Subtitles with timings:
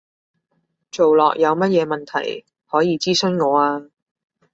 [0.89, 3.85] 做落有乜嘢問題，可以諮詢我啊